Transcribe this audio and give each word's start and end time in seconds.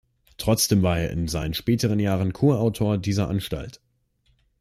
Trotzdem 0.39 0.81
war 0.81 0.97
er 0.97 1.11
in 1.11 1.27
seinen 1.27 1.53
späteren 1.53 1.99
Jahren 1.99 2.33
Kurator 2.33 2.97
dieser 2.97 3.29
Anstalt. 3.29 3.79